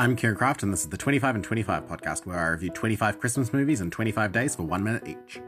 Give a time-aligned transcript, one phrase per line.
[0.00, 3.18] I'm Kieran Craft, and this is the 25 and 25 podcast, where I review 25
[3.18, 5.40] Christmas movies in 25 days for one minute each.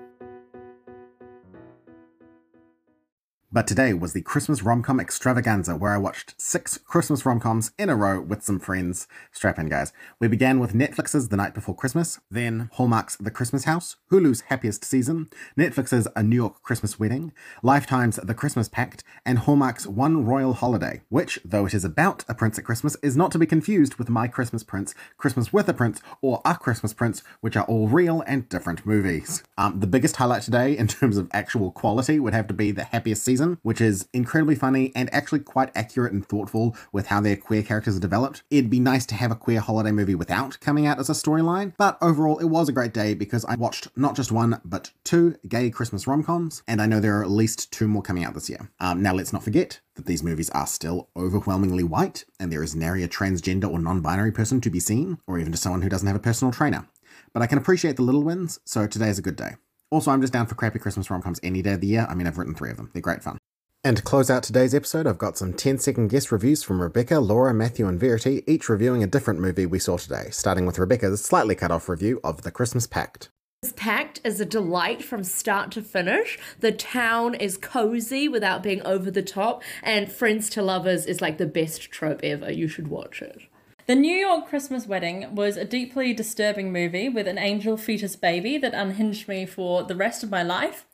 [3.52, 7.96] But today was the Christmas rom-com extravaganza where I watched six Christmas rom-coms in a
[7.96, 9.08] row with some friends.
[9.32, 9.92] Strap in, guys.
[10.20, 14.84] We began with Netflix's The Knight Before Christmas, then Hallmark's The Christmas House, Hulu's Happiest
[14.84, 20.52] Season, Netflix's A New York Christmas Wedding, Lifetime's The Christmas Pact, and Hallmark's One Royal
[20.52, 23.96] Holiday, which, though it is about a prince at Christmas, is not to be confused
[23.96, 27.88] with My Christmas Prince, Christmas with a Prince, or A Christmas Prince, which are all
[27.88, 29.42] real and different movies.
[29.58, 32.84] Um, the biggest highlight today, in terms of actual quality, would have to be The
[32.84, 37.20] Happiest Season season, which is incredibly funny and actually quite accurate and thoughtful with how
[37.20, 38.42] their queer characters are developed.
[38.50, 41.72] It'd be nice to have a queer holiday movie without coming out as a storyline,
[41.78, 45.36] but overall, it was a great day because I watched not just one, but two
[45.48, 48.34] gay Christmas rom coms, and I know there are at least two more coming out
[48.34, 48.70] this year.
[48.78, 52.76] Um, now, let's not forget that these movies are still overwhelmingly white, and there is
[52.76, 55.88] nary a transgender or non binary person to be seen, or even just someone who
[55.88, 56.86] doesn't have a personal trainer.
[57.32, 59.54] But I can appreciate the little wins, so today is a good day.
[59.90, 62.06] Also, I'm just down for crappy Christmas rom coms any day of the year.
[62.08, 62.90] I mean, I've written three of them.
[62.92, 63.38] They're great fun.
[63.82, 67.18] And to close out today's episode, I've got some 10 second guest reviews from Rebecca,
[67.18, 71.24] Laura, Matthew, and Verity, each reviewing a different movie we saw today, starting with Rebecca's
[71.24, 73.30] slightly cut off review of The Christmas Pact.
[73.62, 76.38] This pact is a delight from start to finish.
[76.60, 81.38] The town is cozy without being over the top, and Friends to Lovers is like
[81.38, 82.50] the best trope ever.
[82.50, 83.42] You should watch it.
[83.90, 88.56] The New York Christmas Wedding was a deeply disturbing movie with an angel fetus baby
[88.56, 90.86] that unhinged me for the rest of my life,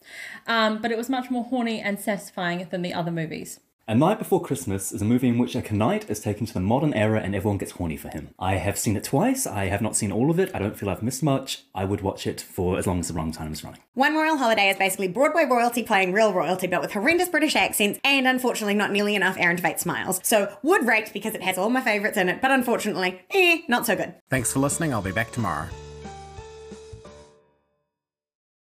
[0.47, 3.61] um, but it was much more horny and satisfying than the other movies.
[3.89, 6.59] A Knight Before Christmas is a movie in which a knight is taken to the
[6.59, 8.31] modern era and everyone gets horny for him.
[8.37, 9.47] I have seen it twice.
[9.47, 10.51] I have not seen all of it.
[10.53, 11.63] I don't feel I've missed much.
[11.73, 13.79] I would watch it for as long as the wrong time is running.
[13.95, 18.01] One Royal Holiday is basically Broadway royalty playing real royalty, but with horrendous British accents
[18.03, 20.19] and unfortunately not nearly enough Aaron Tveit smiles.
[20.25, 23.87] So would rate because it has all my favourites in it, but unfortunately, eh, not
[23.87, 24.17] so good.
[24.31, 24.93] Thanks for listening.
[24.95, 25.69] I'll be back tomorrow.